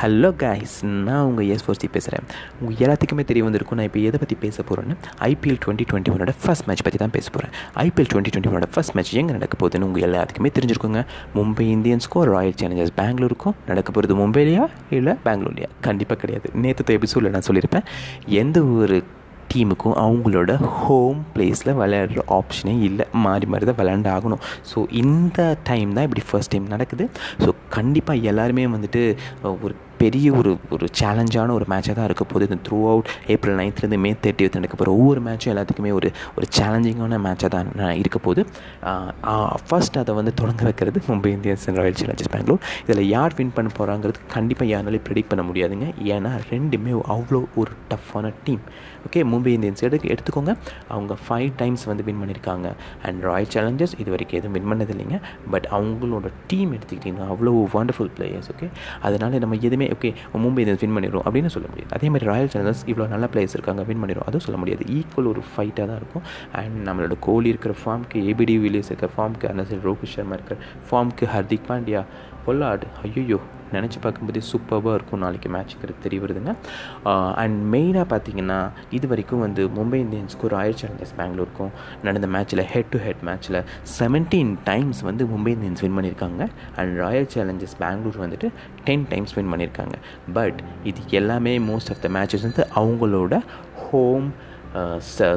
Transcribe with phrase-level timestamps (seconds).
[0.00, 0.74] Hello guys
[1.04, 2.24] நான் உங்கள் S foresee பேசுகிறேன்
[2.58, 4.94] உங்கள் எல்லாத்துக்குமே தெரிய வந்திருக்கும் நான் இப்போ எதை பற்றி பேச போகிறேன்னு
[5.28, 7.52] ஐபிஎல் டுவெண்ட்டி டுவெண்ட்டி ஒனோட ஃபஸ்ட் மேட்ச் பற்றி தான் பேச போகிறேன்
[7.84, 11.02] ஐபிஎல் டுவெண்ட்டி டுவெண்ட்டி ஒனோட ஃபஸ்ட் மேட்ச் எங்கே நடக்க போகுதுன்னு உங்கள் எல்லாத்துக்குமே தெரிஞ்சிருக்குங்க.
[11.36, 14.66] மும்பை இந்தியன்ஸ்க்கும் ராயல் சேலஞ்சர்ஸ் பெங்களூருக்கும் நடக்க போகிறது மும்பைலையா
[14.98, 16.50] இல்லை பெங்களூர்லையா கண்டிப்பாக கிடையாது.
[16.64, 17.86] நேற்று எபிசோடில் நான் சொல்லியிருப்பேன்.
[18.42, 18.98] எந்த ஒரு
[19.52, 23.04] டீமுக்கும் அவங்களோட ஹோம் பிளேஸில் விளையாடுற ஆப்ஷனே இல்லை.
[23.24, 27.04] மாறி மாறி தான் விளையாண்டு ஆகணும் ஸோ இந்த டைம் தான் இப்படி ஃபர்ஸ்ட் டைம் நடக்குது.
[27.44, 29.02] ஸோ கண்டிப்பாக எல்லாருமே வந்துட்டு
[29.66, 34.00] ஒரு பெரிய ஒரு ஒரு சேலஞ்சான ஒரு மேட்சாக தான் இருக்க போது இந்த த்ரூ அவுட் ஏப்ரல் நைன்த்லேருந்து
[34.04, 37.70] மே தேர்ட்டி நடக்க போகிற ஒவ்வொரு மேட்சும் எல்லாத்துக்குமே ஒரு ஒரு சேலஞ்சிங்கான மேட்சாக தான்
[38.02, 38.40] இருக்க போது
[39.68, 42.60] ஃபர்ஸ்ட் அதை வந்து தொடங்க வைக்கிறது Mumbai Indians and Royal Challengers Bangalore.
[42.84, 45.86] இதில் யார் வின் பண்ண போகிறாங்கிறது கண்டிப்பாக யாராலையும் ப்ரெடிக்ட் பண்ண முடியாதுங்க.
[46.14, 48.62] ஏன்னா ரெண்டுமே அவ்வளோ ஒரு டஃப்பான டீம்
[49.06, 50.52] ஓகே மும்பை இந்தியன்ஸ் எடுத்து எடுத்துக்கோங்க.
[50.94, 52.68] அவங்க ஃபைவ் டைம்ஸ் வந்து வின் பண்ணியிருக்காங்க
[53.08, 55.18] அண்ட் ராயல் சேலஞ்சர்ஸ் இது வரைக்கும் எதுவும் வின் பண்ணதில்லைங்க.
[55.54, 58.68] பட் அவங்களோட டீம் எடுத்துக்கிட்டிங்கன்னா அவ்வளோ வண்டர்ஃபுல் பிளேயர்ஸ் ஓகே
[59.08, 60.10] அதனால் நம்ம எதுவுமே ஓகே
[60.44, 61.94] மும்பை இந்தியன்ஸ் வின் பண்ணிடும் அப்படின்னு சொல்ல முடியாது.
[61.96, 64.84] அதே மாதிரி ராயல் சேலஞ்சர்ஸ் இவ்வளோ நல்ல பிளேயர்ஸ் இருக்காங்க வின் பண்ணிடும் அதுவும் சொல்ல முடியாது.
[64.98, 66.24] ஈக்குவல் ஒரு ஃபைட்டாக தான் இருக்கும்.
[66.52, 71.28] அண்ட் நம்மளோட கோலி இருக்கிற ஃபார்முக்கு ஏபிடி வில்லியர்ஸ் இருக்கிற ஃபார்முக்கு அந்த சைடு ரோஹித் சர்மா இருக்கிற ஃபார்முக்கு
[71.34, 72.02] ஹர்திக் பாண்டியா
[72.46, 73.40] பொல்லாட் ஐயோ
[73.74, 76.52] நினச்சி பார்க்கும்போதே சூப்பராக இருக்கும் நாளைக்கு மேட்ச்சுங்கிறது தெரிய வருதுங்க
[77.42, 78.58] அண்ட் மெயினாக பார்த்தீங்கன்னா
[78.98, 81.72] இது வரைக்கும் வந்து மும்பை இந்தியன்ஸ்க்கும் ராயல் சேலஞ்சர்ஸ் பெங்களூருக்கும்
[82.08, 83.60] நடந்த மேட்ச்சில் ஹெட் டு ஹெட் மேட்ச்சில்
[83.98, 86.42] செவன்டீன் டைம்ஸ் வந்து மும்பை இந்தியன்ஸ் வின் பண்ணியிருக்காங்க.
[86.78, 88.50] அண்ட் ராயல் சேலஞ்சர்ஸ் பெங்களூர் வந்துட்டு
[88.88, 89.96] டென் டைம்ஸ் வின் பண்ணியிருக்காங்க.
[90.38, 93.34] பட் இது எல்லாமே மோஸ்ட் ஆஃப் த மேட்சஸ் வந்து அவங்களோட
[93.86, 94.28] ஹோம்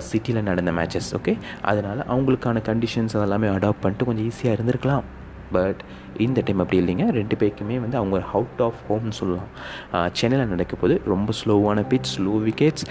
[0.09, 1.33] சிட்டியில் நடந்த மேட்சஸ் ஓகே
[1.71, 5.05] அதனால் அவங்களுக்கான கண்டிஷன்ஸ் அதெல்லாமே அடாப்ட் பண்ணிட்டு கொஞ்சம் ஈஸியாக இருந்திருக்கலாம்.
[5.51, 5.81] பட்
[6.25, 7.05] இந்த டைம் அப்படி இல்லைங்க.
[7.17, 9.49] ரெண்டு பேருக்குமே வந்து அவங்க அவுட் ஆஃப் ஹோம்னு சொல்லலாம்.
[10.19, 12.85] சென்னையில் நடக்க போது ரொம்ப ஸ்லோவான பிச் ஸ்லோ விக்கெட்ஸ்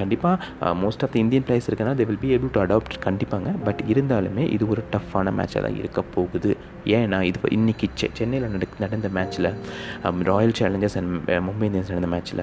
[0.00, 3.50] கண்டிப்பாக most of the Indian players இருக்கனா they will be able to adapt கண்டிப்பாங்க.
[3.68, 6.52] பட் இருந்தாலுமே இது ஒரு டஃப்பான மேட்சாக தான் இருக்க போகுது.
[6.96, 9.48] ஏன்னா இது இன்னைக்கு செ சென்னையில் நட நடந்த மேட்ச்சில்
[10.30, 11.10] Royal Challengers and
[11.46, 12.42] Mumbai Indians நடந்த மேட்ச்சில்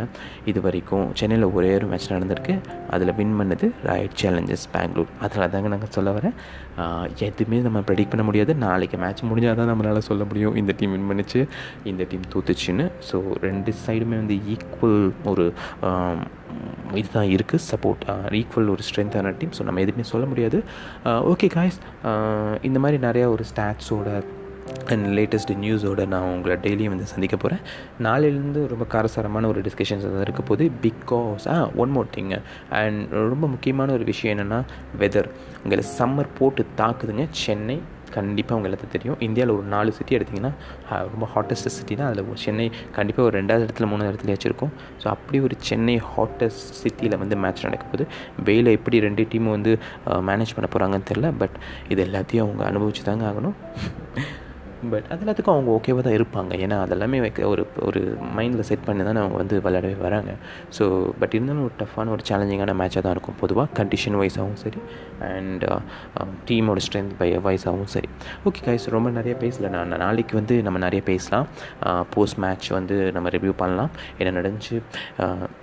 [0.52, 2.56] இது வரைக்கும் சென்னையில் ஒரே ஒரு மேட்ச் நடந்திருக்கு.
[2.96, 6.36] அதில் வின் பண்ணது ராயல் சேலஞ்சர்ஸ் பெங்களூர் அதில் தாங்க நாங்கள் சொல்ல வரேன்.
[7.28, 8.56] எதுவுமே நம்ம ப்ரெடிக்ட் பண்ண முடியாது.
[8.66, 10.56] நாளைக்கு மேட்ச் முடிஞ்சால் தான் நம்மளால் சொல்ல முடியும்.
[10.62, 11.42] இந்த டீம் வின் பண்ணிச்சு
[11.92, 12.88] இந்த டீம் தூத்துச்சுன்னு.
[13.12, 15.48] ஸோ ரெண்டு சைடுமே வந்து ஈக்குவல் ஒரு
[17.02, 18.06] இதுதான் இருக்குது சப்போர்ட்
[18.40, 20.58] ஈக்குவல் ஒரு ஸ்ட்ரென்த்தான டீம் ஸோ நம்ம எதுவுமே சொல்ல முடியாது.
[21.34, 21.80] ஓகே காய்ஸ்
[22.70, 24.10] இந்த மாதிரி நிறையா ஒரு ஸ்டாட்ஸோட
[24.94, 27.62] அண்ட் லேட்டஸ்ட் நியூஸோட நான் உங்களை டெய்லியும் வந்து சந்திக்க போகிறேன்
[28.06, 32.32] நாளையிலேருந்து ரொம்ப காரசாரமான ஒரு டிஸ்கஷன்ஸ் வந்து இருக்க போது because ah one more thing
[32.82, 33.02] and
[33.32, 34.60] ரொம்ப முக்கியமான ஒரு விஷயம் என்னென்னா
[35.02, 35.30] வெதர்
[35.64, 37.26] உங்களை சம்மர் போட்டு தாக்குதுங்க.
[37.44, 37.78] சென்னை
[38.12, 39.18] கண்டிப்பாக உங்கள் எல்லாத்தையும் தெரியும்.
[39.20, 40.52] இந்தியாவில் ஒரு நாலு சிட்டி எடுத்திங்கன்னா
[40.90, 44.74] ரொம்ப ஹாட்டஸ்ட் சிட்டினா அதில் சென்னை கண்டிப்பாக ஒரு ரெண்டாவது இடத்துல மூணாவது இடத்துல வச்சுருக்கோம்
[45.04, 50.56] ஸோ அப்படி ஒரு சென்னை ஹாட்டஸ்ட் சிட்டியில் வந்து மேட்ச் நடக்க போகுது எப்படி ரெண்டு டீமும் வந்து மேனேஜ்
[50.56, 51.58] பண்ண போகிறாங்கன்னு தெரில பட்
[51.90, 53.56] இது எல்லாத்தையும் அவங்க அனுபவிச்சு தாங்க ஆகணும்.
[54.94, 56.52] பட் அது எல்லாத்துக்கும் அவங்க ஓகேவாக தான் இருப்பாங்க.
[56.66, 57.18] ஏன்னா அதெல்லாமே
[57.52, 58.02] ஒரு ஒரு
[58.38, 60.32] மைண்டில் செட் பண்ணி தானே அவங்க வந்து விளையாடவே வராங்க.
[60.78, 60.86] ஸோ
[61.22, 63.38] பட் இருந்தாலும் ஒரு டஃப்பான ஒரு சேலஞ்சிங்கான மேட்சாக தான் இருக்கும்.
[63.44, 64.82] பொதுவாக கண்டிஷன் வைஸாகவும் சரி
[65.32, 65.66] அண்ட்
[66.50, 68.10] டீமோட ஸ்ட்ரென்த் பை வைஸாகவும் சரி.
[68.50, 69.70] ஓகே கைஸ் ரொம்ப நிறைய பேசல.
[69.76, 71.48] நான் நாளைக்கு வந்து நம்ம நிறைய பேசலாம்.
[72.16, 73.92] போஸ்ட் மேட்ச் வந்து நம்ம ரிவ்யூ பண்ணலாம்.
[74.20, 74.78] என்ன நடந்துச்சு?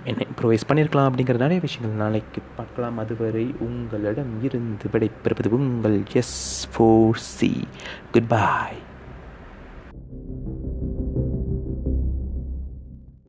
[0.09, 2.97] என்ன இம்ப்ரூவைஸ் பண்ணியிருக்கலாம் அப்படிங்கிற நிறைய விஷயங்கள் நாளைக்கு பார்க்கலாம்.
[3.03, 6.39] அதுவரை உங்களிடம் இருந்து விடைபெறுவது உங்கள் எஸ்
[6.73, 7.51] ஃபோர் சி
[8.15, 8.79] குட் பாய்